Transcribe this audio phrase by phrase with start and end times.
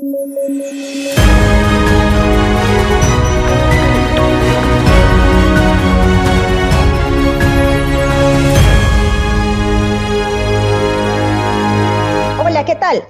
[0.00, 1.91] ¿qué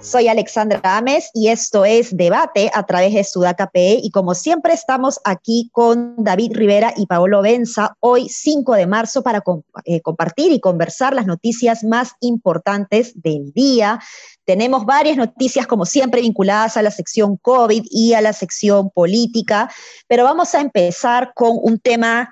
[0.01, 4.75] Soy Alexandra Ames y esto es Debate a través de Sudaca PE y como siempre
[4.75, 9.43] estamos aquí con David Rivera y Paolo Benza hoy 5 de marzo para
[9.85, 13.99] eh, compartir y conversar las noticias más importantes del día.
[14.45, 19.69] Tenemos varias noticias como siempre vinculadas a la sección COVID y a la sección política,
[20.07, 22.31] pero vamos a empezar con un tema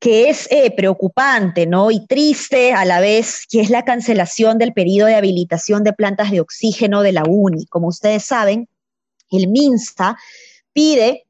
[0.00, 1.90] que es eh, preocupante ¿no?
[1.90, 6.30] y triste a la vez, que es la cancelación del periodo de habilitación de plantas
[6.30, 7.66] de oxígeno de la UNI.
[7.66, 8.66] Como ustedes saben,
[9.30, 10.16] el MINSA
[10.72, 11.26] pide,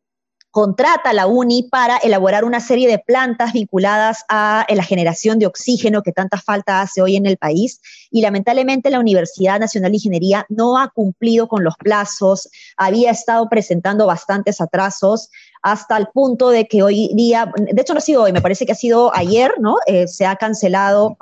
[0.51, 5.47] contrata a la UNI para elaborar una serie de plantas vinculadas a la generación de
[5.47, 7.81] oxígeno que tanta falta hace hoy en el país.
[8.11, 13.49] Y lamentablemente la Universidad Nacional de Ingeniería no ha cumplido con los plazos, había estado
[13.49, 15.31] presentando bastantes atrasos
[15.63, 18.67] hasta el punto de que hoy día, de hecho no ha sido hoy, me parece
[18.67, 19.77] que ha sido ayer, ¿no?
[19.87, 21.17] Eh, se ha cancelado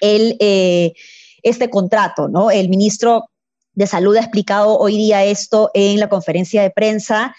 [0.00, 0.92] el, eh,
[1.42, 2.50] este contrato, ¿no?
[2.50, 3.30] El ministro
[3.72, 7.34] de Salud ha explicado hoy día esto en la conferencia de prensa.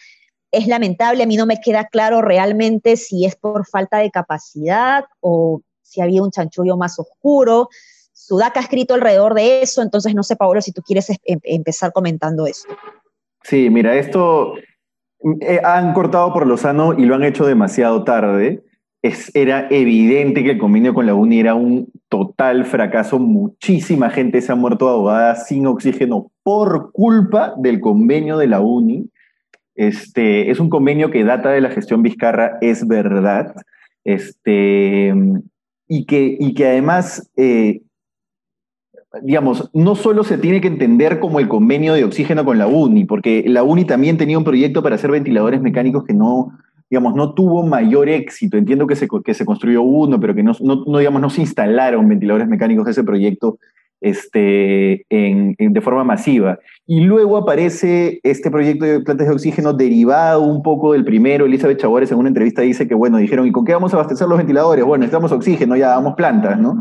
[0.52, 5.06] Es lamentable, a mí no me queda claro realmente si es por falta de capacidad
[5.22, 7.70] o si había un chanchullo más oscuro.
[8.14, 11.92] Sudaca ha escrito alrededor de eso, entonces no sé, Paolo, si tú quieres em, empezar
[11.92, 12.74] comentando esto.
[13.44, 14.54] Sí, mira, esto
[15.42, 18.64] eh, han cortado por Lozano y lo han hecho demasiado tarde.
[19.34, 23.18] Era evidente que el convenio con la UNI era un total fracaso.
[23.18, 29.10] Muchísima gente se ha muerto ahogada sin oxígeno por culpa del convenio de la UNI.
[29.76, 33.54] Este, es un convenio que data de la gestión Vizcarra, es verdad.
[34.04, 35.14] Este,
[35.88, 37.82] y, que, y que además eh,
[39.22, 43.06] digamos, no solo se tiene que entender como el convenio de oxígeno con la UNI,
[43.06, 46.58] porque la UNI también tenía un proyecto para hacer ventiladores mecánicos que no,
[46.90, 48.58] digamos, no tuvo mayor éxito.
[48.58, 52.08] Entiendo que se, que se construyó uno, pero que no, no, digamos, no se instalaron
[52.08, 53.60] ventiladores mecánicos ese proyecto
[54.02, 56.60] este, en, de forma masiva.
[56.86, 61.46] Y luego aparece este proyecto de plantas de oxígeno derivado un poco del primero.
[61.46, 64.28] Elizabeth Chaguares en una entrevista dice que, bueno, dijeron, ¿y con qué vamos a abastecer
[64.28, 64.84] los ventiladores?
[64.84, 66.80] Bueno, necesitamos oxígeno, ya damos plantas, ¿no?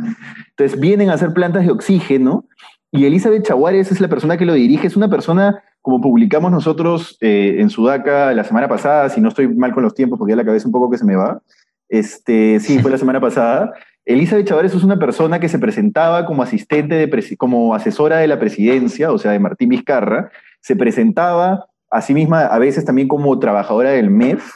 [0.49, 2.47] Entonces vienen a hacer plantas de oxígeno
[2.91, 7.17] y Elizabeth Chaguares es la persona que lo dirige, es una persona, como publicamos nosotros
[7.21, 10.37] eh, en Sudaca la semana pasada, si no estoy mal con los tiempos porque ya
[10.37, 11.41] la cabeza un poco que se me va,
[11.89, 13.73] este, sí, fue la semana pasada,
[14.05, 18.39] Elizabeth Chávez es una persona que se presentaba como asistente, de como asesora de la
[18.39, 20.31] presidencia, o sea, de Martín Vizcarra,
[20.61, 24.55] se presentaba a sí misma a veces también como trabajadora del MEF,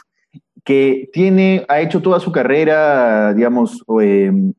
[0.63, 4.53] que tiene, ha hecho toda su carrera, digamos, em,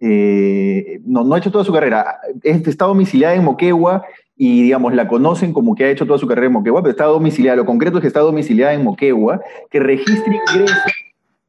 [0.00, 4.04] eh, no, no ha hecho toda su carrera, está domiciliada en Moquegua
[4.36, 7.04] y, digamos, la conocen como que ha hecho toda su carrera en Moquegua, pero está
[7.04, 9.40] domiciliada, lo concreto es que está domiciliada en Moquegua,
[9.70, 10.92] que registra ingresos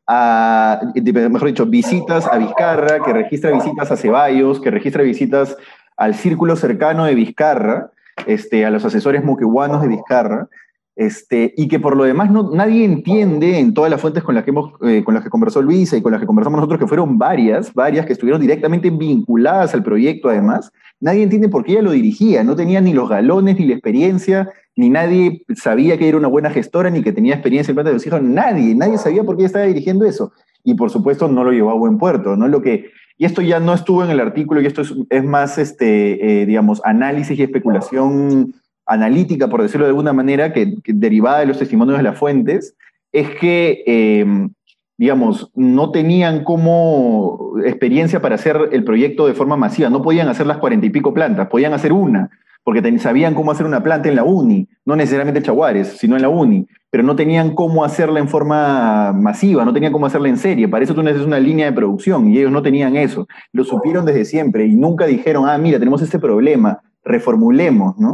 [0.08, 5.58] a, mejor dicho, visitas a Vizcarra, que registra visitas a Ceballos, que registra visitas
[5.98, 7.92] al círculo cercano de Vizcarra,
[8.26, 10.48] este, a los asesores moqueguanos de Vizcarra,
[10.96, 14.44] este, y que por lo demás no, nadie entiende en todas las fuentes con las,
[14.44, 16.88] que hemos, eh, con las que conversó Luisa y con las que conversamos nosotros, que
[16.88, 21.84] fueron varias, varias que estuvieron directamente vinculadas al proyecto además, nadie entiende por qué ella
[21.84, 26.18] lo dirigía, no tenía ni los galones, ni la experiencia, ni nadie sabía que era
[26.18, 29.24] una buena gestora, ni que tenía experiencia en planta de los hijos, nadie, nadie sabía
[29.24, 30.32] por qué estaba dirigiendo eso.
[30.64, 32.48] Y por supuesto no lo llevó a buen puerto, ¿no?
[32.48, 36.42] Lo que, y esto ya no estuvo en el artículo, y esto es, más, este,
[36.42, 38.54] eh, digamos, análisis y especulación
[38.86, 42.76] analítica, por decirlo de alguna manera, que, derivada de los testimonios de las fuentes,
[43.12, 44.52] es que, em,
[44.96, 50.46] digamos, no tenían como experiencia para hacer el proyecto de forma masiva, no podían hacer
[50.46, 52.30] las cuarenta y pico plantas, podían hacer una,
[52.68, 56.28] porque sabían cómo hacer una planta en la uni, no necesariamente Chaguares, sino en la
[56.28, 60.68] uni, pero no tenían cómo hacerla en forma masiva, no tenían cómo hacerla en serie,
[60.68, 64.04] para eso tú necesitas una línea de producción y ellos no tenían eso, lo supieron
[64.06, 68.12] desde siempre y nunca dijeron, ah, mira, tenemos este problema, reformulemos, ¿no?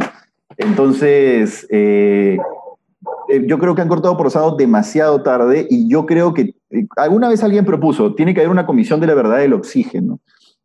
[0.56, 2.38] Entonces, eh,
[3.30, 7.28] eh, yo creo que han cortado Rosado demasiado tarde y yo creo que eh, alguna
[7.28, 10.20] vez alguien propuso, tiene que haber una comisión de la verdad del oxígeno,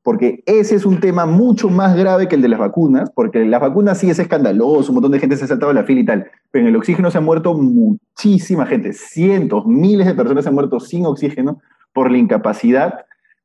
[0.08, 3.60] porque ese es un tema mucho más grave que el de las vacunas, porque las
[3.60, 6.30] vacunas sí es escandaloso, un montón de gente se ha saltado la fila y tal,
[6.50, 10.54] pero en el oxígeno se ha muerto muchísima gente, cientos, miles de personas se han
[10.54, 11.60] muerto sin oxígeno
[11.92, 13.04] por la incapacidad,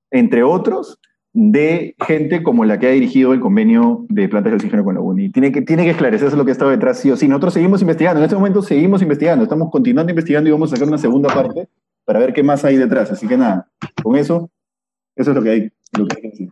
[0.10, 1.01] entre otros,
[1.33, 5.01] de gente como la que ha dirigido el convenio de plantas de oxígeno con la
[5.01, 5.31] UNI.
[5.31, 7.27] Tiene que, tiene que esclarecerse lo que estado detrás, sí o sí.
[7.27, 10.88] Nosotros seguimos investigando, en este momento seguimos investigando, estamos continuando investigando y vamos a sacar
[10.88, 11.68] una segunda parte
[12.06, 13.12] para ver qué más hay detrás.
[13.12, 13.68] Así que nada,
[14.01, 14.50] con eso,
[15.15, 16.50] eso es lo que hay, lo que,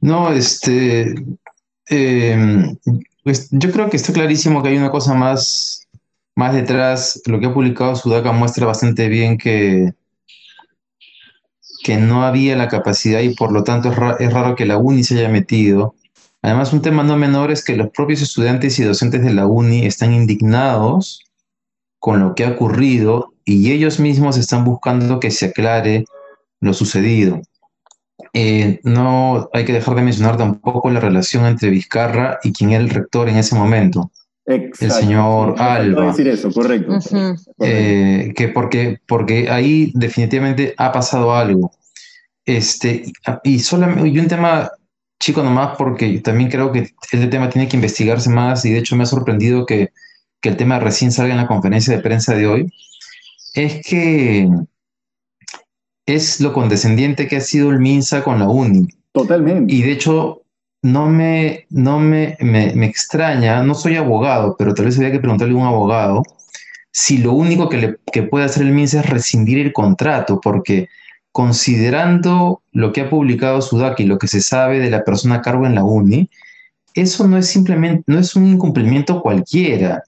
[0.00, 1.14] No, este,
[1.88, 2.76] em,
[3.24, 5.86] Pues yo creo que está clarísimo que hay una cosa más,
[6.34, 7.22] más detrás.
[7.26, 9.92] Lo que ha publicado Sudaca muestra bastante bien que,
[11.82, 15.18] que no había la capacidad y por lo tanto es, raro que la UNI se
[15.18, 15.94] haya metido.
[16.42, 19.86] Además, un tema no menor es que los propios estudiantes y docentes de la UNI
[19.86, 21.24] están indignados
[22.00, 26.04] con lo que ha ocurrido y ellos mismos están buscando que se aclare
[26.62, 27.42] lo sucedido.
[28.32, 32.82] Eh, no hay que dejar de mencionar tampoco la relación entre Vizcarra y quien era
[32.82, 34.10] el rector en ese momento,
[34.46, 36.06] el señor Alba.
[36.06, 36.98] decir eso, correcto.
[37.60, 41.72] Eh, que porque, porque ahí definitivamente ha pasado algo.
[42.46, 43.12] Este,
[43.44, 44.70] y, solamente, y un tema
[45.20, 48.96] chico nomás, porque también creo que este tema tiene que investigarse más, y de hecho
[48.96, 49.90] me ha sorprendido que,
[50.40, 52.66] que el tema recién salga en la conferencia de prensa de hoy,
[53.54, 54.48] es que
[56.06, 58.88] es lo condescendiente que ha sido el MINSA con la UNI.
[59.12, 59.72] Totalmente.
[59.72, 60.42] Y de hecho,
[60.82, 65.54] no me, no me, me, extraña, no soy abogado, pero tal vez había que preguntarle
[65.54, 66.22] a un abogado
[66.90, 70.88] si lo único que, le, que puede hacer el MINSA es rescindir el contrato, porque
[71.30, 75.42] considerando lo que ha publicado Sudaki y lo que se sabe de la persona a
[75.42, 76.28] cargo en la UNI,
[76.94, 80.02] eso no es simplemente, no es un incumplimiento cualquiera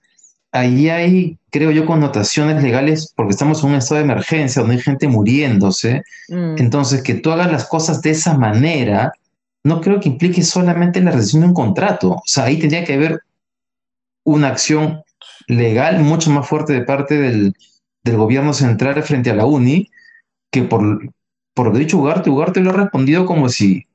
[0.54, 4.82] ahí hay, creo yo, connotaciones legales porque estamos en un estado de emergencia donde hay
[4.82, 6.02] gente muriéndose.
[6.28, 6.56] Mm.
[6.58, 9.12] Entonces, que tú hagas las cosas de esa manera,
[9.64, 12.12] no creo que implique solamente la rescisión de un contrato.
[12.12, 13.22] O sea, ahí tendría que haber
[14.24, 15.02] una acción
[15.48, 17.54] legal mucho más fuerte de parte del,
[18.04, 19.90] gobierno central frente a la UNI,
[20.52, 21.10] que por,
[21.54, 23.86] por lo que ha dicho Ugarte, Ugarte lo ha respondido como si,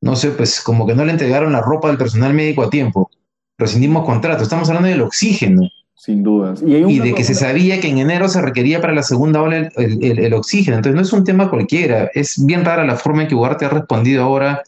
[0.00, 3.10] no sé, pues como que no le entregaron la ropa del personal médico a tiempo.
[3.58, 4.42] Rescindimos contrato.
[4.42, 5.68] Estamos hablando del oxígeno.
[6.04, 6.60] Sin dudas.
[6.66, 10.34] Y, de que se sabía que en enero se requería para la segunda ola el,
[10.34, 10.78] oxígeno.
[10.78, 12.10] Entonces no es un tema cualquiera.
[12.12, 14.64] Es bien rara la forma en que Ugarte ha respondido ahora,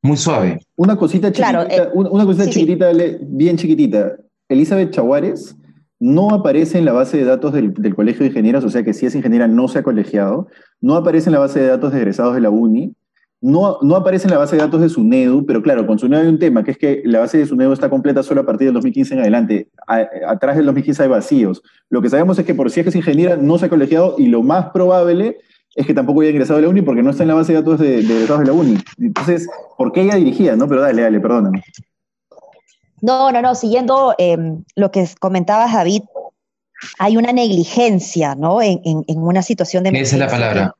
[0.00, 0.58] muy suave.
[0.76, 4.16] Una cosita chiquitita, eh, una cosita chiquitita, bien chiquitita.
[4.48, 5.54] Elizabeth Chaguares
[5.98, 8.94] no aparece en la base de datos del, del, Colegio de Ingenieros, o sea que
[8.94, 10.48] si es ingeniera no se ha colegiado,
[10.80, 12.94] no aparece en la base de datos de egresados de la UNI,
[13.42, 16.28] no, no aparece en la base de datos de SUNEDU, pero claro, con SUNEDU hay
[16.28, 18.74] un tema, que es que la base de SUNEDU está completa solo a partir del
[18.74, 19.68] 2015 en adelante.
[19.86, 21.62] atrás del 2015 hay vacíos.
[21.88, 24.16] Lo que sabemos es que por si es que es ingeniera, no se ha colegiado
[24.18, 25.38] y lo más probable
[25.74, 27.60] es que tampoco haya ingresado a la UNI porque no está en la base de
[27.60, 28.76] datos de, de de la UNI.
[28.98, 29.48] Entonces,
[29.78, 30.56] ¿por qué ella dirigía?
[30.56, 31.62] No, pero dale, dale, perdóname.
[33.00, 36.02] No, no, no, siguiendo em, lo que comentabas, David,
[36.98, 38.60] hay una negligencia, ¿no?
[38.60, 39.90] En, una situación de...
[39.90, 40.74] Esa es la palabra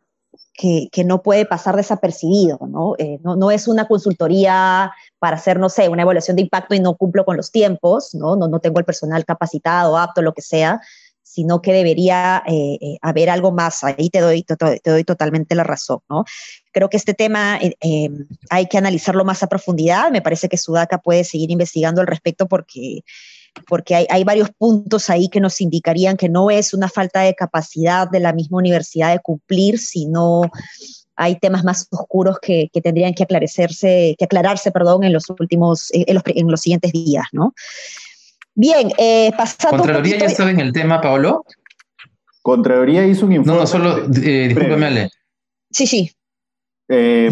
[0.55, 2.95] que, no puede pasar desapercibido, ¿no?
[2.99, 3.37] Eh, ¿no?
[3.37, 3.51] ¿no?
[3.51, 7.37] es una consultoría para hacer, no sé, una evaluación de impacto y no cumplo con
[7.37, 8.37] los tiempos, ¿no?
[8.37, 10.81] No, no tengo el personal capacitado, apto, lo que sea,
[11.23, 13.85] sino que debería eh, eh, haber algo más.
[13.85, 16.25] Ahí te doy, te, te, doy totalmente la razón, ¿no?
[16.73, 17.59] Creo que este tema
[18.51, 20.11] hay que analizarlo más a profundidad.
[20.11, 23.03] Me parece que Sudaca puede seguir investigando al respecto porque
[23.69, 28.09] porque hay, varios puntos ahí que nos indicarían que no es una falta de capacidad
[28.09, 30.43] de la misma universidad de cumplir, sino
[31.17, 36.15] hay temas más oscuros que, tendrían que aclararse, que aclararse perdón, en los últimos, en
[36.49, 37.55] los, siguientes días, ¿no?
[38.55, 39.79] Bien, eh, pasando.
[39.79, 41.45] ¿Contraloría ya estaba en el tema, Paolo?
[42.43, 43.53] Contraloría hizo un informe.
[43.53, 45.11] No, no, solo, eh, discúlpeme, Ale.
[45.71, 46.11] Sí, sí.
[46.93, 47.29] Eh,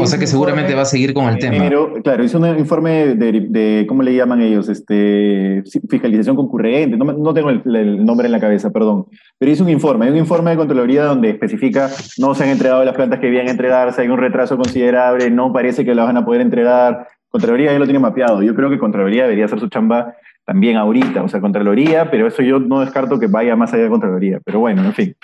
[0.00, 1.70] o sea que seguramente va a seguir con el tema.
[2.02, 4.68] claro, hizo un informe de, ¿cómo le llaman ellos?
[4.68, 9.06] Este, fiscalización concurrente, no, tengo el, nombre en la cabeza, perdón.
[9.38, 11.88] Pero hizo un informe, hay un informe de Contraloría donde especifica
[12.18, 15.84] no se han entregado las plantas que debían entregarse, hay un retraso considerable, no parece
[15.84, 17.06] que las van a poder entregar.
[17.28, 18.42] Contraloría ya lo tiene mapeado.
[18.42, 22.42] Yo creo que Contraloría debería hacer su chamba también ahorita, o sea, Contraloría, pero eso
[22.42, 24.40] yo no descarto que vaya más allá de Contraloría.
[24.44, 25.14] Pero bueno, en fin.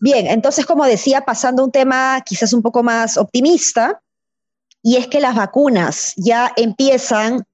[0.00, 4.00] Bien, entonces, como decía, pasando a un tema quizás un poco más optimista,
[4.82, 7.44] y es que las vacunas ya empiezan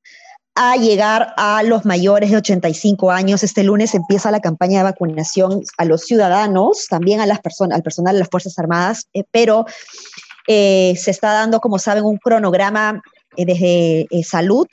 [0.55, 3.43] a llegar a los mayores de 85 años.
[3.43, 7.83] Este lunes empieza la campaña de vacunación a los ciudadanos, también a las personas, al
[7.83, 9.65] personal de las Fuerzas Armadas, eh, pero
[10.47, 13.01] eh, se está dando, como saben, un cronograma
[13.37, 14.67] eh, desde salud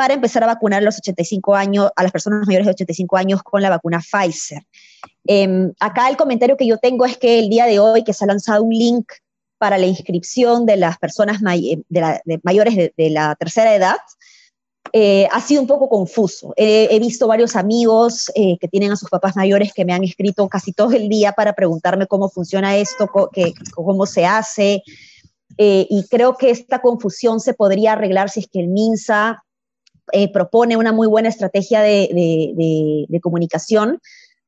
[0.00, 3.42] para empezar a vacunar a los 85 años, a las personas mayores de 85 años
[3.42, 4.62] con la vacuna Pfizer.
[5.26, 8.24] Em, acá el comentario que yo tengo es que el día de hoy que se
[8.24, 9.12] ha lanzado un link
[9.58, 13.98] para la inscripción de las personas eh, de mayores de, la tercera edad,
[14.94, 16.54] eh, ha sido un poco confuso.
[16.56, 20.48] he visto varios amigos eh, que tienen a sus papás mayores que me han escrito
[20.48, 23.10] casi todo el día para preguntarme cómo funciona esto,
[23.74, 24.82] cómo se hace.
[25.58, 29.44] y creo que esta confusión se podría arreglar si es que el MINSA
[30.12, 34.00] eh, propone una muy buena estrategia de, comunicación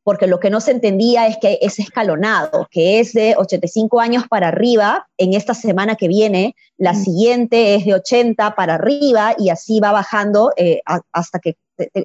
[0.05, 4.25] porque lo que no se entendía es que es escalonado, que es de 85 años
[4.29, 9.51] para arriba, en esta semana que viene, la siguiente es de 80 para arriba y
[9.51, 10.81] así va bajando eh,
[11.13, 11.57] hasta que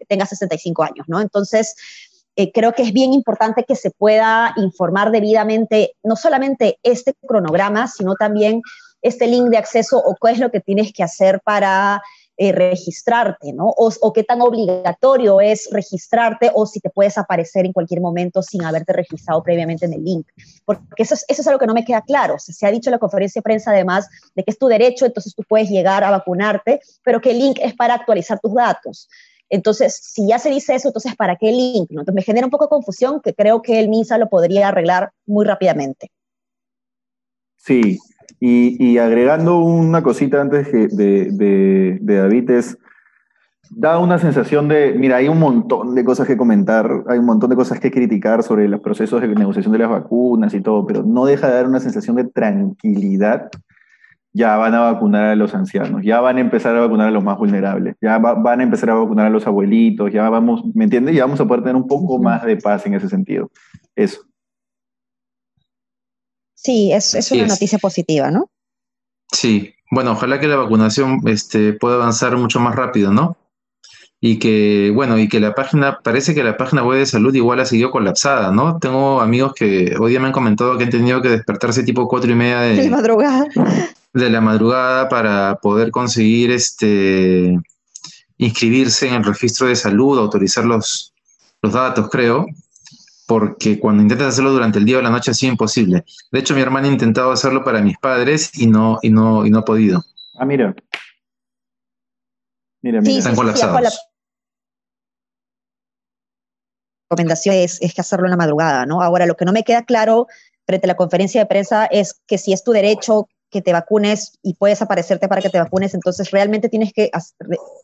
[0.07, 1.19] tenga 65 años, ¿no?
[1.19, 1.73] Entonces,
[2.35, 7.87] eh, creo que es bien importante que se pueda informar debidamente, no solamente este cronograma,
[7.87, 8.61] sino también
[9.01, 11.99] este link de acceso o qué es lo que tienes que hacer para
[12.39, 13.67] eh, registrarte, ¿no?
[13.67, 18.63] O, qué tan obligatorio es registrarte o si te puedes aparecer en cualquier momento sin
[18.63, 20.27] haberte registrado previamente en el link.
[20.63, 22.35] Porque eso es, eso es algo que no me queda claro.
[22.37, 25.33] se ha dicho en la conferencia de prensa además de que es tu derecho, entonces
[25.33, 29.09] tú puedes llegar a vacunarte, pero que el link es para actualizar tus datos.
[29.49, 31.87] Entonces, si ya se dice eso, entonces, ¿para qué link?
[31.89, 35.11] Entonces, me genera un poco de confusión que creo que el MINSA lo podría arreglar
[35.25, 36.11] muy rápidamente.
[37.55, 37.97] Sí,
[38.39, 40.87] y, agregando una cosita antes de,
[41.31, 42.77] de, David es,
[43.69, 47.49] da una sensación de, mira, hay un montón de cosas que comentar, hay un montón
[47.49, 51.03] de cosas que criticar sobre los procesos de negociación de las vacunas y todo, pero
[51.03, 53.49] no deja de dar una sensación de tranquilidad.
[54.33, 57.23] Ya van a vacunar a los ancianos, ya van a empezar a vacunar a los
[57.23, 61.15] más vulnerables, ya van a empezar a vacunar a los abuelitos, ya vamos, ¿me entiendes?
[61.15, 63.49] Ya vamos a poder tener un poco más de paz en ese sentido.
[63.95, 64.27] Eso.
[66.57, 68.49] Sí, es, es una noticia positiva, ¿no?
[69.31, 73.37] Sí, bueno, ojalá que la vacunación este, pueda avanzar mucho más rápido, ¿no?
[74.19, 77.59] Y que, bueno, y que la página, parece que la página web de salud igual
[77.59, 78.79] ha seguido colapsada, ¿no?
[78.79, 82.31] Tengo amigos que hoy día me han comentado que han tenido que despertarse tipo cuatro
[82.31, 83.45] y media de, la madrugada.
[84.13, 87.55] De la madrugada para poder conseguir este
[88.39, 91.13] inscribirse en el registro de salud, autorizar los,
[91.61, 92.47] los datos, creo
[93.27, 96.05] porque cuando intentas hacerlo durante el día o la noche es imposible.
[96.31, 99.49] De hecho, mi hermana ha intentado hacerlo para mis padres y no, y no, y
[99.49, 100.01] no ha podido.
[100.39, 100.73] Ah, mira.
[102.81, 103.19] Mira, mira.
[103.19, 103.81] Están colapsados.
[103.81, 103.89] La
[107.09, 109.01] recomendación es, es que hacerlo en la madrugada, ¿no?
[109.01, 110.27] Ahora, lo que no me queda claro
[110.65, 114.39] frente a la conferencia de prensa es que si es tu derecho que te vacunes
[114.41, 117.11] y puedes aparecerte para que te vacunes, entonces realmente tienes que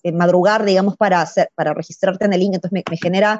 [0.04, 2.54] eh, madrugar, digamos, para, hacer, para registrarte en el link.
[2.54, 3.40] Entonces me, me genera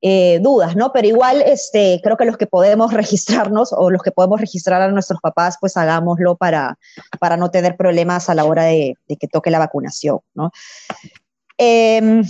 [0.00, 0.92] eh, dudas, ¿no?
[0.92, 4.88] Pero igual este, creo que los que podemos registrarnos o los que podemos registrar a
[4.88, 6.78] nuestros papás, pues hagámoslo para,
[7.18, 10.52] para no tener problemas a la hora de, que toque la vacunación, ¿no?
[11.56, 12.22] Em,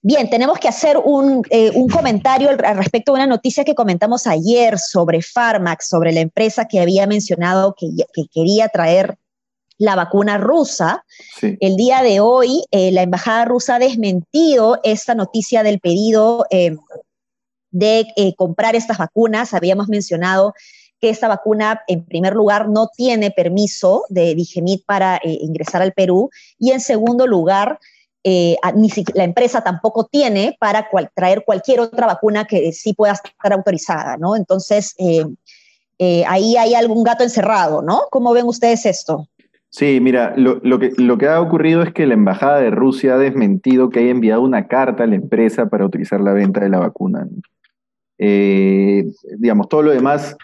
[0.00, 4.26] bien, tenemos que hacer un, eh, un, comentario al respecto de una noticia que comentamos
[4.26, 9.18] ayer sobre Pharmax, sobre la empresa que había mencionado que, que quería traer
[9.82, 11.04] la vacuna rusa.
[11.40, 16.78] El día de hoy, eh, la embajada rusa ha desmentido esta noticia del pedido em,
[17.72, 19.54] de eh, comprar estas vacunas.
[19.54, 20.54] Habíamos mencionado
[21.00, 25.92] que esta vacuna, en primer lugar, no tiene permiso de Digemit para eh, ingresar al
[25.92, 27.80] Perú y en segundo lugar,
[28.24, 34.36] la empresa tampoco tiene para traer cualquier otra vacuna que sí pueda estar autorizada, ¿no?
[34.36, 34.94] Entonces,
[35.98, 38.02] ahí hay algún gato encerrado, ¿no?
[38.12, 39.26] ¿Cómo ven ustedes esto?
[39.74, 43.18] Sí, mira, lo, que, lo que ha ocurrido es que la Embajada de Rusia ha
[43.18, 46.78] desmentido que haya enviado una carta a la empresa para utilizar la venta de la
[46.78, 47.26] vacuna.
[48.18, 49.04] Eh,
[49.38, 50.36] digamos, todo lo demás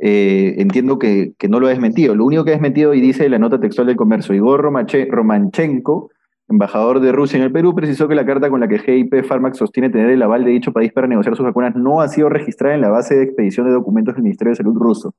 [0.00, 2.14] eh, entiendo que, no lo ha desmentido.
[2.14, 6.10] Lo único que ha desmentido, y dice la nota textual del comercio, Igor Romanchenko,
[6.48, 9.54] embajador de Rusia en el Perú, precisó que la carta con la que GIP Pharmac
[9.54, 12.74] sostiene tener el aval de dicho país para negociar sus vacunas no ha sido registrada
[12.74, 15.14] en la base de expedición de documentos del Ministerio de Salud ruso.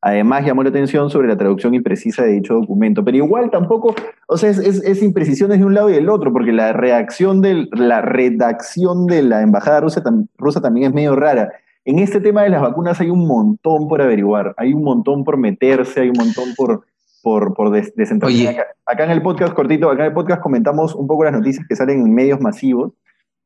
[0.00, 3.04] Además, llamó la atención sobre la traducción imprecisa de dicho documento.
[3.04, 3.94] Pero igual tampoco,
[4.28, 7.66] o sea, es, es, imprecisiones de un lado y del otro, porque la reacción de
[7.72, 10.02] la redacción de la embajada rusa,
[10.36, 11.52] rusa también es medio rara.
[11.84, 15.36] En este tema de las vacunas hay un montón por averiguar, hay un montón por
[15.36, 16.84] meterse, hay un montón por,
[17.22, 21.24] por, por Acá, acá, en el podcast cortito, acá en el podcast comentamos un poco
[21.24, 22.92] las noticias que salen en medios masivos,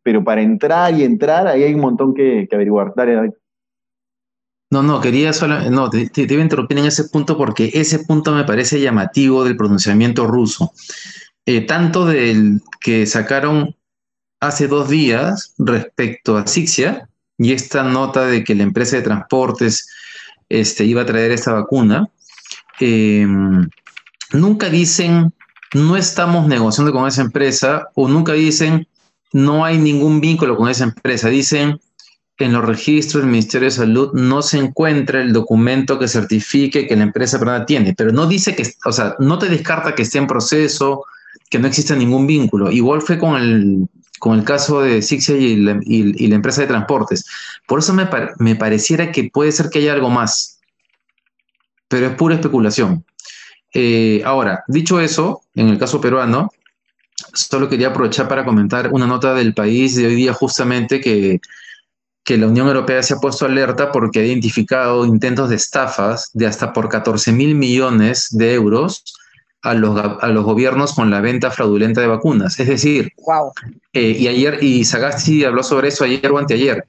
[0.02, 2.92] pero para entrar y entrar, ahí hay un montón que, que averiguar.
[2.96, 3.32] Dale, David.
[4.72, 8.32] No, no, quería solo, no, te, te, a interrumpir en ese punto porque ese punto
[8.32, 10.72] me parece llamativo del pronunciamiento ruso.
[11.44, 13.76] Eh, tanto del que sacaron
[14.40, 19.90] hace dos días respecto a Sixia y esta nota de que la empresa de transportes
[20.48, 22.08] este, iba a traer esta vacuna,
[22.80, 23.68] em,
[24.32, 25.34] nunca dicen
[25.74, 28.88] no estamos negociando con esa empresa o nunca dicen
[29.34, 31.28] no hay ningún vínculo con esa empresa.
[31.28, 31.78] Dicen
[32.44, 36.96] en los registros del Ministerio de Salud no se encuentra el documento que certifique que
[36.96, 40.18] la empresa peruana tiene, pero no dice que, o sea, no te descarta que esté
[40.18, 41.04] en proceso,
[41.50, 42.70] que no exista ningún vínculo.
[42.70, 45.80] Igual fue con el, con el caso de Sixia y la,
[46.34, 47.24] empresa de transportes.
[47.66, 48.08] Por eso me,
[48.38, 50.60] me pareciera que puede ser que haya algo más,
[51.88, 53.04] pero es pura especulación.
[53.74, 56.50] Eh, ahora, dicho eso, en el caso peruano,
[57.32, 61.40] solo quería aprovechar para comentar una nota del país de hoy día justamente que
[62.24, 66.46] que la Unión Europea se ha puesto alerta porque ha identificado intentos de estafas de
[66.46, 69.04] hasta por 14 mil millones de euros
[69.62, 72.58] a los, a los gobiernos con la venta fraudulenta de vacunas.
[72.58, 73.52] Es decir, wow.
[73.92, 76.84] Eh, y ayer, y Sagasti habló sobre eso ayer o anteayer.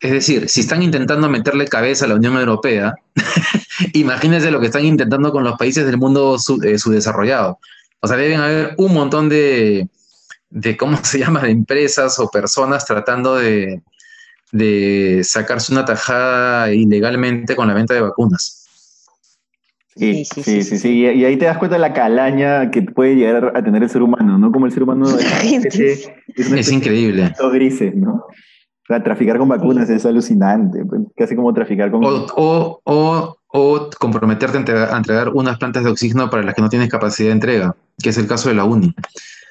[0.00, 2.94] Es decir, si están intentando meterle cabeza a la Unión Europea,
[3.94, 7.58] imagínense lo que están intentando con los países del mundo eh, subdesarrollado.
[8.00, 9.88] O sea, deben haber un montón de,
[10.50, 13.82] de, ¿cómo se llama?, de empresas o personas tratando de,
[14.52, 18.66] de sacarse una tajada ilegalmente con la venta de vacunas.
[19.96, 23.52] Sí, sí, sí, sí, Y ahí te das cuenta de la calaña que puede llegar
[23.56, 24.52] a tener el ser humano, ¿no?
[24.52, 25.06] Como el ser humano
[25.42, 27.34] es, es increíble.
[27.36, 28.12] Todo grises, ¿no?
[28.88, 32.02] O sea, traficar con vacunas es alucinante, pues, casi como traficar con...
[32.04, 36.88] O, o, o, comprometerte a entregar, unas plantas de oxígeno para las que no tienes
[36.88, 38.94] capacidad de entrega, que es el caso de la UNI.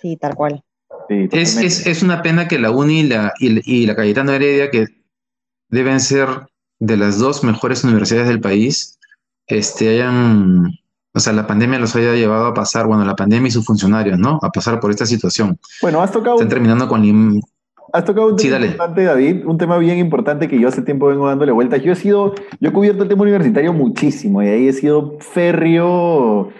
[0.01, 0.63] Sí, tal cual.
[1.09, 4.69] Es, es, es, una pena que la UNI y la, y, y la Cayetano Heredia,
[4.69, 4.85] que
[5.69, 6.27] deben ser
[6.79, 8.97] de las dos mejores universidades del país,
[9.47, 10.67] este, hayan,
[11.13, 14.19] o sea, la pandemia los haya llevado a pasar, bueno, la pandemia y sus funcionarios,
[14.19, 14.39] ¿no?
[14.41, 15.57] A pasar por esta situación.
[15.81, 16.35] Bueno, has tocado...
[16.35, 17.41] Están terminando con...
[17.93, 21.27] Has tocado un tema importante, David, un tema bien importante que yo hace tiempo vengo
[21.27, 21.81] dándole vueltas.
[21.81, 26.51] Yo he sido, yo he cubierto el tema universitario muchísimo y ahí he sido férreo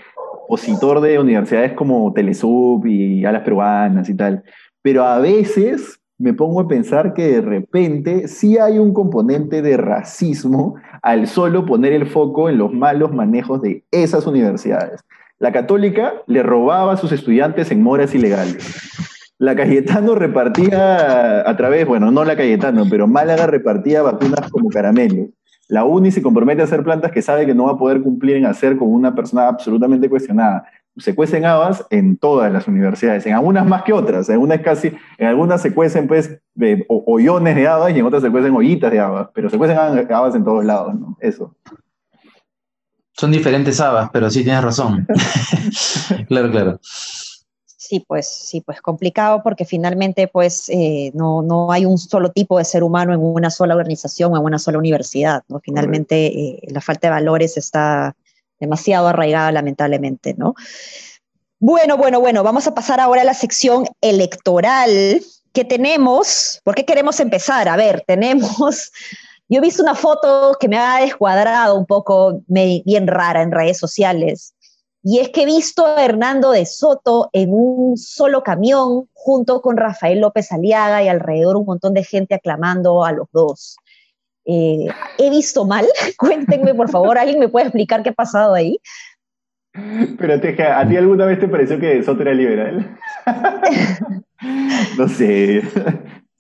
[1.02, 4.44] de universidades como Telesub y Alas Peruanas y tal.
[4.82, 9.78] Pero a veces me pongo a pensar que de repente sí hay un componente de
[9.78, 15.04] racismo al solo poner el foco en los malos manejos de esas universidades.
[15.40, 18.90] La católica le robaba a sus estudiantes en moras ilegales.
[19.38, 25.28] La Cayetano repartía a través, bueno, no la Cayetano, pero Málaga repartía vacunas como caramelos.
[25.68, 28.38] La UNI se compromete a hacer plantas que sabe que no va a poder cumplir
[28.38, 30.66] en hacer con una persona absolutamente cuestionada
[30.98, 34.92] se cuecen habas en todas las universidades, en algunas más que otras, en algunas casi,
[35.18, 36.40] en algunas se cuecen pues
[36.88, 40.36] hoyones de habas y en otras se cuecen ollitas de habas, pero se cuecen habas
[40.36, 41.18] en todos lados, ¿no?
[41.20, 41.56] Eso.
[43.14, 45.08] Son diferentes habas, pero sí tienes razón.
[46.28, 46.80] claro, claro.
[47.88, 52.58] Sí, pues, sí, pues complicado porque finalmente pues eh, no, no, hay un solo tipo
[52.58, 55.62] de ser humano en una sola organización o en una sola universidad, ¿no?
[55.62, 58.14] Finalmente eh, la falta de valores está
[58.60, 60.54] demasiado arraigada lamentablemente, ¿no?
[61.60, 65.22] Bueno, bueno, bueno, vamos a pasar ahora a la sección electoral
[65.54, 66.60] que tenemos.
[66.66, 67.70] ¿Por qué queremos empezar?
[67.70, 68.92] A ver, tenemos,
[69.48, 73.78] yo he visto una foto que me ha descuadrado un poco, bien rara en redes
[73.78, 74.56] sociales,
[75.10, 79.78] y es que he visto a Hernando de Soto en un solo camión junto con
[79.78, 83.78] Rafael López Aliaga y alrededor un montón de gente aclamando a los dos.
[84.44, 84.86] Eh,
[85.18, 85.86] ¿He visto mal?
[86.18, 88.82] Cuéntenme, por favor, ¿alguien me puede explicar qué ha pasado ahí?
[90.20, 92.98] Pero Teja, ¿a ti alguna vez te pareció que Soto era liberal?
[94.98, 95.64] no sé.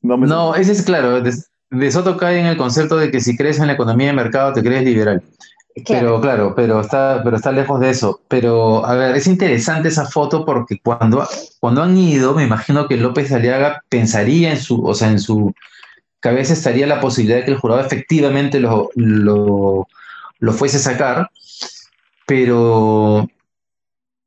[0.01, 1.21] No, ese es claro.
[1.21, 4.51] De, Soto cae en el concepto de que si crees en la economía de mercado
[4.51, 5.23] te crees liberal.
[5.85, 8.21] Pero claro, pero está, pero está lejos de eso.
[8.27, 11.27] Pero a ver, es interesante esa foto porque cuando,
[11.59, 15.53] cuando han ido, me imagino que López Aliaga pensaría en su, o sea, en su,
[16.19, 19.87] cabeza estaría la posibilidad de que el jurado efectivamente lo, lo,
[20.51, 21.29] fuese a sacar,
[22.25, 23.27] pero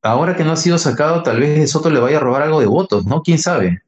[0.02, 2.60] ahora que no ha sido sacado, tal vez de Soto le vaya a robar algo
[2.60, 3.22] de votos, ¿no?
[3.22, 3.82] ¿Quién sabe?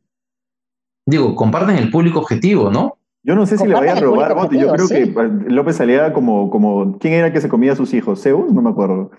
[1.07, 2.99] Digo, comparten el público objetivo, ¿no?
[3.25, 4.59] Yo no sé si le vaya a robar votos.
[4.59, 5.07] Yo creo que
[5.49, 6.99] López salía como, como.
[6.99, 8.21] ¿Quién era que se comía a sus hijos?
[8.21, 8.53] ¿Zeus?
[8.53, 9.11] No me acuerdo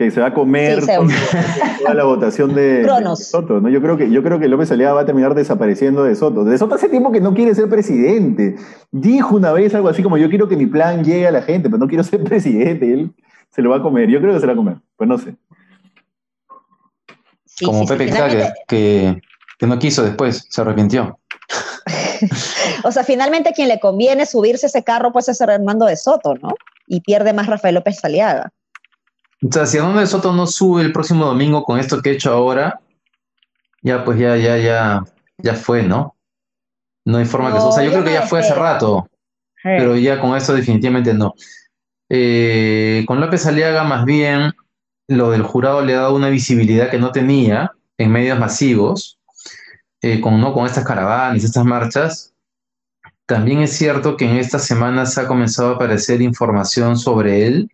[0.00, 3.60] que se va a comer toda la votación de, Soto.
[3.60, 3.68] ¿no?
[3.68, 6.42] Yo, creo que, yo creo que López Aliaga va a terminar desapareciendo de Soto.
[6.42, 8.56] De Soto hace tiempo que no quiere ser presidente.
[8.90, 11.68] Dijo una vez algo así como yo quiero que mi plan llegue a la gente,
[11.68, 12.90] pero no quiero ser presidente.
[12.90, 13.12] Él
[13.50, 14.08] se lo va a comer.
[14.08, 14.76] Yo creo que se lo va a comer.
[14.96, 15.34] Pues no sé.
[17.62, 19.20] como Pepe K, que,
[19.58, 21.19] que no quiso después, se arrepintió.
[22.84, 26.54] o sea, finalmente quien le conviene subirse ese carro pues es Hernando de Soto, ¿no?
[26.86, 28.52] Y pierde más Rafael López Aliaga.
[29.42, 32.14] O sea, si Hernando de Soto no sube el próximo domingo con esto que he
[32.14, 32.80] hecho ahora,
[33.82, 35.04] ya pues ya, ya, ya,
[35.38, 36.16] ya fue, ¿no?
[37.04, 37.58] No hay forma que...
[37.58, 39.08] O sea, yo creo que ya fue hace rato,
[39.62, 41.34] pero ya con esto definitivamente no.
[42.08, 44.52] Eh, con López Aliaga más bien
[45.06, 49.19] lo del jurado le ha dado una visibilidad que no tenía en medios masivos,
[50.02, 50.52] eh, con, ¿no?
[50.52, 52.34] con estas caravanas, estas marchas.
[53.26, 57.70] También es cierto que en estas semanas ha comenzado a aparecer información sobre él,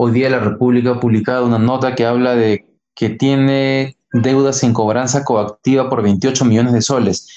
[0.00, 4.72] Hoy día la República ha publicado una nota que habla de que tiene deudas en
[4.72, 7.28] cobranza coactiva por 28 millones de soles.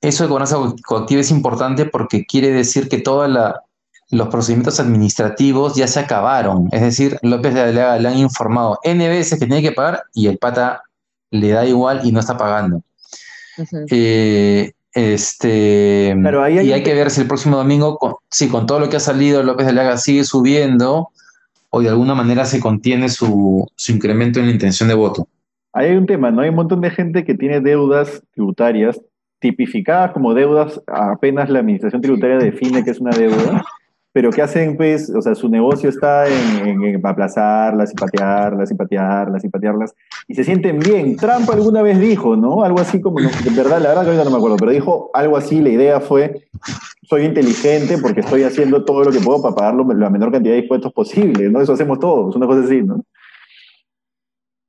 [0.00, 3.28] Eso de cobranza coactiva es importante porque quiere decir que todos
[4.08, 6.70] los procedimientos administrativos ya se acabaron.
[6.72, 10.38] Es decir, López de le han informado N veces que tiene que pagar y el
[10.38, 10.84] pata
[11.30, 12.82] le da igual y no está pagando.
[13.90, 18.66] Eh, Este, ahí hay y hay que ver si el próximo domingo, con, sí, con
[18.66, 21.10] todo lo que ha salido, López de Laga sigue subiendo
[21.70, 25.28] o de alguna manera se contiene su, su incremento en la intención de voto.
[25.72, 26.42] Ahí hay un tema, ¿no?
[26.42, 29.00] Hay un montón de gente que tiene deudas tributarias
[29.38, 33.64] tipificadas como deudas, apenas la administración tributaria define que es una deuda,
[34.12, 38.70] pero que hacen, pues, o sea, su negocio está en, en- en aplazarlas y patearlas
[38.70, 39.94] y patearlas y patearlas,
[40.26, 41.16] y se sienten bien.
[41.16, 42.64] Trump alguna vez dijo, ¿no?
[42.64, 45.10] Algo así como, no, de verdad, la verdad que ahorita no me acuerdo, pero dijo
[45.14, 46.48] algo así, la idea fue,
[47.04, 50.60] soy inteligente porque estoy haciendo todo lo que puedo para pagar la menor cantidad de
[50.62, 51.60] impuestos posible, ¿no?
[51.60, 53.04] Eso hacemos todos, una cosa así, ¿no?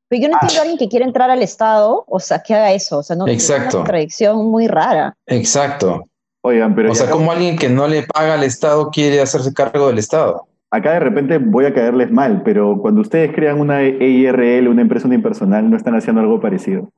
[0.08, 2.74] Pero yo no entiendo a alguien que quiere entrar al Estado, o sea, que haga
[2.74, 2.98] eso.
[2.98, 3.78] O sea, no es Exacto.
[3.78, 5.16] una contradicción muy rara.
[5.26, 6.04] Exacto.
[6.42, 9.88] Oigan, pero O sea, como alguien que no le paga al Estado quiere hacerse cargo
[9.88, 10.48] del Estado.
[10.72, 15.08] acá de repente voy a caerles mal, pero cuando ustedes crean una EIRL, una empresa
[15.08, 16.92] unipersonal, no están haciendo algo parecido.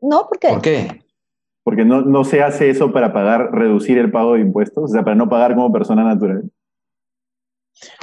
[0.00, 1.00] No, porque ¿Por qué?
[1.64, 5.02] Porque no, no se hace eso para pagar, reducir el pago de impuestos, o sea,
[5.02, 6.50] para no pagar como persona natural.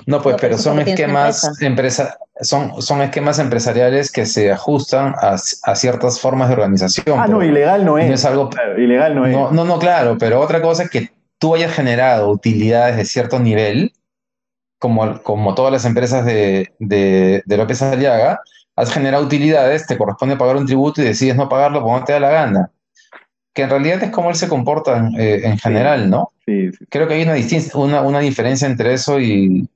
[0.06, 5.76] No, pues, pero son esquemas, empresa, son, son esquemas empresariales que se ajustan a, a
[5.76, 7.20] ciertas formas de organización.
[7.20, 8.08] Ah, no, ilegal no es.
[8.08, 9.32] no es algo- Claro, ilegal no es.
[9.34, 13.40] No, no, no, claro, pero otra cosa es que tú hayas generado utilidades de cierto
[13.40, 13.94] nivel,
[14.80, 18.40] como, como todas las empresas de, de, de López Aliaga,
[18.76, 22.14] has generado utilidades, te corresponde pagar un tributo y decides no pagarlo porque no te
[22.14, 22.72] da la gana.
[23.54, 26.32] Que en realidad es como él se comporta en, eh, en general, ¿no?
[26.46, 26.86] Sí, sí.
[26.90, 27.36] Creo que hay una,
[27.76, 29.68] una, una diferencia entre eso y,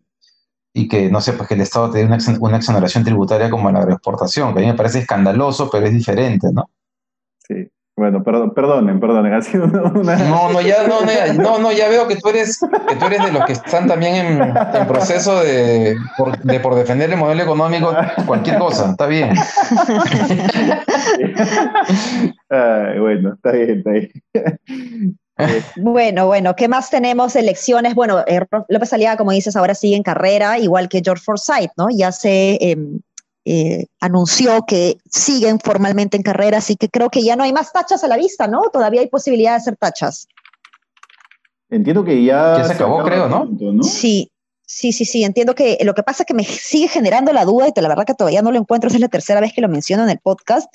[0.78, 3.50] y que, no sé, pues que el Estado te dé una, exon- una exoneración tributaria
[3.50, 6.70] como la agroexportación, que a mí me parece escandaloso, pero es diferente, ¿no?
[7.48, 7.68] sí.
[7.98, 9.34] Bueno, perdón, perdonen, perdonen.
[9.34, 10.18] Ha sido una.
[10.18, 12.60] No, no, ya, no, no, no, no, ya veo que tú eres,
[12.90, 16.76] que tú eres de los que están también en, en proceso de por, de por
[16.76, 17.96] defender el modelo económico,
[18.28, 19.30] cualquier cosa, está bien.
[22.50, 24.12] Ay, bueno, está bien, está bien.
[25.78, 27.36] Bueno, bueno, ¿qué más tenemos?
[27.36, 27.96] Elecciones.
[27.96, 31.88] Bueno, eh, López Aliaga, como dices, ahora sigue en carrera, igual que George Forsyth, ¿no?
[31.90, 32.78] Ya se eh,
[33.46, 37.72] eh, anunció que siguen formalmente en carrera, así que creo que ya no hay más
[37.72, 38.64] tachas a la vista, ¿no?
[38.72, 40.28] Todavía hay posibilidad de hacer tachas.
[41.70, 42.58] Entiendo que ya.
[42.58, 43.46] Ya se acabó, creo, ¿no?
[43.46, 43.84] punto, ¿no?
[43.84, 44.32] Sí,
[44.66, 47.68] sí, sí, sí, entiendo que lo que pasa es que me sigue generando la duda
[47.68, 49.70] y te- la verdad que todavía no lo encuentro, es la tercera vez que lo
[49.70, 50.68] menciono en el podcast,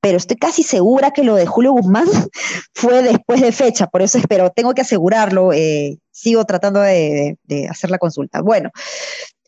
[0.00, 2.06] pero estoy casi segura que lo de Julio Guzmán
[2.74, 7.36] fue después de fecha, por eso espero, tengo que asegurarlo, eh, sigo tratando de
[7.70, 8.40] hacer la consulta.
[8.42, 8.70] Bueno,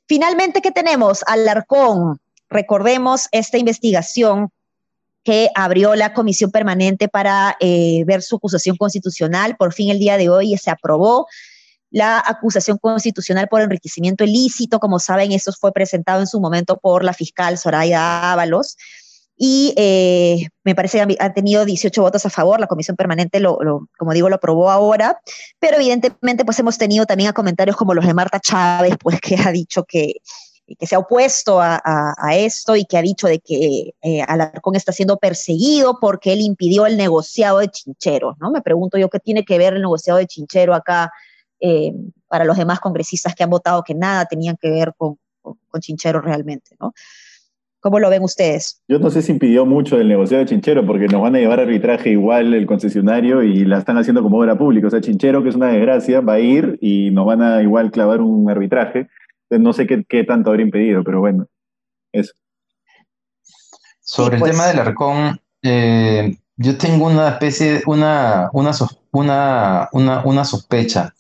[0.07, 1.23] finalmente, ¿qué tenemos?
[1.27, 4.51] Alarcón, recordemos esta investigación
[5.27, 9.57] que abrió la comisión permanente para eh, ver su acusación constitucional.
[9.57, 11.27] Por fin el día de hoy se aprobó
[11.91, 14.79] la acusación constitucional por enriquecimiento ilícito.
[14.81, 18.77] Como saben, esto fue presentado en su momento por la fiscal Soraya Ábalos.
[19.39, 23.59] Y eh, me parece que ha tenido 18 votos a favor, la comisión permanente, lo,
[23.61, 25.21] lo, como digo, lo aprobó ahora,
[25.59, 29.53] pero evidentemente pues hemos tenido también comentarios como los de Marta Chávez, pues que ha
[29.53, 30.15] dicho que,
[30.79, 34.93] que se ha opuesto a, esto y que ha dicho de que eh, Alarcón está
[34.93, 38.51] siendo perseguido porque él impidió el negociado de Chinchero, ¿no?
[38.51, 41.13] Me pregunto yo qué tiene que ver el negociado de Chinchero acá
[41.61, 41.93] eh,
[42.29, 45.81] para los demás congresistas que han votado que nada tenían que ver con, con, con
[45.81, 46.93] Chinchero realmente, ¿no?
[47.87, 48.83] ¿Cómo lo ven ustedes?
[48.89, 51.61] Yo no sé si impidió mucho el negociado de Chinchero, porque nos van a llevar
[51.61, 54.89] arbitraje igual el concesionario y la están haciendo como obra pública.
[54.89, 57.93] O sea, Chinchero, que es una desgracia, va a ir y nos van a igual
[57.93, 59.09] clavar un arbitraje.
[59.49, 61.47] Entonces, no sé qué, qué tanto habrá impedido, pero bueno,
[62.11, 62.33] eso.
[64.01, 64.51] Sobre sí, pues.
[64.51, 68.73] el tema del arcón, eh, yo tengo una especie, una, una,
[69.13, 71.15] una, una, una sospecha.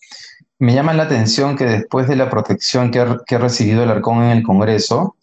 [0.59, 4.31] Me llama la atención que después de la protección que ha, recibido el arcón en
[4.31, 5.17] el Congreso,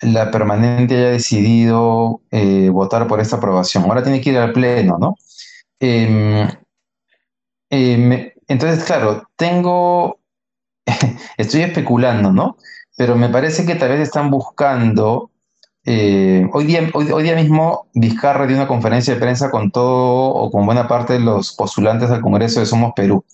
[0.00, 3.84] la permanente haya decidido eh, votar por esta aprobación.
[3.84, 5.16] Ahora tiene que ir al Pleno, ¿no?
[5.80, 6.48] Eh,
[7.70, 10.18] eh, entonces, claro, tengo,
[11.36, 12.56] estoy especulando, ¿no?
[12.96, 15.30] Pero me parece que tal vez están buscando,
[15.84, 20.30] eh, hoy, día, hoy, hoy, día mismo Vizcarra dio una conferencia de prensa con todo
[20.34, 23.24] o con buena parte de los postulantes al Congreso de Somos Perú.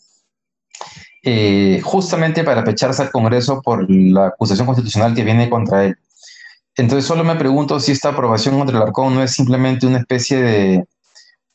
[1.24, 5.96] Eh, justamente para pecharse al Congreso por la acusación constitucional que viene contra él.
[6.76, 10.42] Entonces solo me pregunto si esta aprobación contra el Arcón no es simplemente una especie
[10.42, 10.84] de...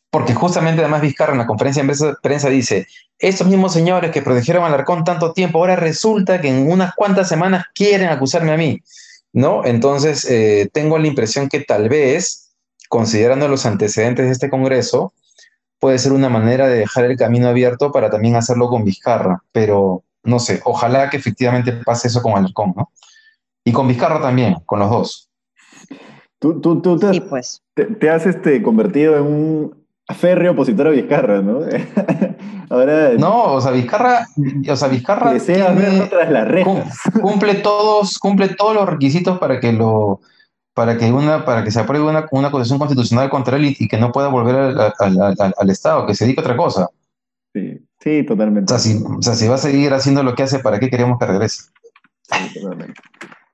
[0.09, 2.87] Porque justamente además Vizcarra en la conferencia de prensa dice,
[3.19, 7.27] estos mismos señores que protegieron al Arcón tanto tiempo, ahora resulta que en unas cuantas
[7.27, 8.81] semanas quieren acusarme a mí,
[9.33, 9.65] ¿no?
[9.65, 12.53] Entonces eh, tengo la impresión que tal vez,
[12.87, 15.11] considerando los antecedentes de este Congreso,
[15.79, 20.03] puede ser una manera de dejar el camino abierto para también hacerlo con Vizcarra, pero
[20.23, 22.91] no sé, ojalá que efectivamente pase eso con Alarcón, ¿no?
[23.63, 25.29] Y con Vizcarra también, con los dos.
[26.39, 27.63] Tú, tú, tú te, sí, pues.
[27.73, 29.85] te, te has este, convertido en un
[30.15, 31.59] férreo opositor a Vizcarra, ¿no?
[32.69, 34.27] Ahora, no, o sea, Vizcarra,
[34.69, 36.99] o sea, Vizcarra desea verlo tras las rejas.
[37.21, 40.19] Cumple todos, cumple todos los requisitos para que lo
[40.77, 43.97] para que una para que se apruebe una, una acusación constitucional contra él y, que
[43.97, 46.87] no pueda volver al, Estado, que se dedique a otra cosa.
[47.51, 48.71] Sí, sí, totalmente.
[48.71, 50.91] O sea, si, o sea, si va a seguir haciendo lo que hace, ¿para qué
[50.91, 51.63] queremos que regrese?
[52.21, 53.01] Sí, totalmente.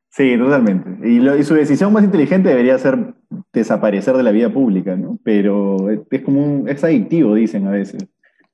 [0.09, 1.09] Sí, totalmente.
[1.09, 3.13] Y, su decisión más inteligente debería ser
[3.53, 5.17] desaparecer de la vida pública, ¿no?
[5.23, 8.05] Pero es, como un, es adictivo, dicen a veces,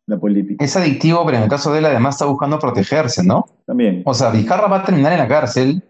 [0.06, 0.64] la política.
[0.64, 3.48] Es adictivo, pero en el caso de él además está buscando protegerse, ¿no?
[3.66, 4.04] También.
[4.06, 5.84] O sea, Vizcarra va a terminar en la cárcel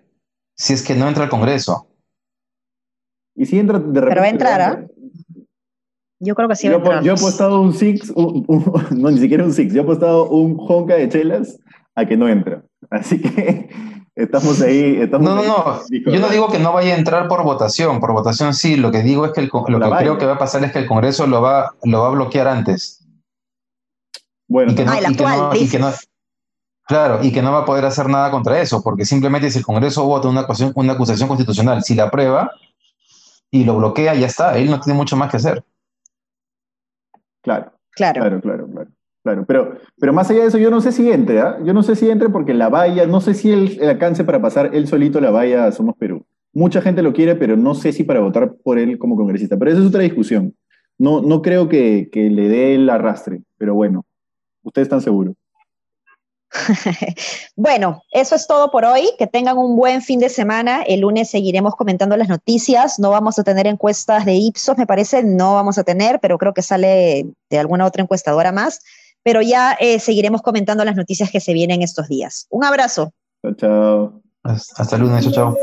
[0.55, 1.88] si es que no entra al Congreso.
[3.39, 4.09] Y si entra de repente.
[4.09, 4.85] Pero va a entrar, ¿ah?
[6.19, 7.03] Yo creo que sí va a entrar.
[7.03, 8.13] Yo he apostado un six,
[8.91, 11.57] no, ni siquiera un six, yo he apostado un honka de chelas
[11.95, 12.63] a que no entra.
[12.91, 13.69] Así que
[14.19, 14.97] Estamos ahí.
[15.01, 15.81] Estamos no, no, no.
[15.89, 18.01] Yo no digo que no vaya a entrar por votación.
[18.01, 18.75] Por votación sí.
[18.75, 20.87] Lo que digo es que lo que creo que va a pasar es que el
[20.87, 23.07] Congreso lo va, lo va a bloquear antes.
[24.45, 25.51] Bueno, ah, el actual,
[26.87, 29.65] claro, y que no va a poder hacer nada contra eso, porque simplemente si el
[29.65, 32.51] Congreso vota una acusación, una acusación constitucional, si la aprueba
[33.51, 34.57] y lo bloquea, ya está.
[34.57, 35.63] Él no tiene mucho más que hacer.
[37.41, 37.71] Claro.
[37.91, 38.21] Claro.
[38.21, 38.89] Claro, claro, claro.
[39.21, 41.57] Claro, pero, pero más allá de eso, yo no sé si entre, ¿ah?
[41.63, 44.73] Yo no sé si entre porque la valla, no sé si él alcance para pasar
[44.73, 46.25] él solito la valla a Somos Perú.
[46.53, 49.57] Mucha gente lo quiere, pero no sé si para votar por él como congresista.
[49.57, 50.55] Pero esa es otra discusión.
[50.97, 54.05] No, no creo que, que le dé el arrastre, pero bueno,
[54.63, 55.35] ustedes están seguros.
[57.55, 59.09] bueno, eso es todo por hoy.
[59.17, 60.83] Que tengan un buen fin de semana.
[60.83, 62.99] El lunes seguiremos comentando las noticias.
[62.99, 65.23] No vamos a tener encuestas de Ipsos, me parece.
[65.23, 68.81] No vamos a tener, pero creo que sale de alguna otra encuestadora más
[69.23, 72.47] pero ya eh, seguiremos comentando las noticias que se vienen estos días.
[72.49, 73.13] Un abrazo.
[73.41, 74.21] Chao, chao.
[74.43, 75.57] Hasta el lunes, chao, chao.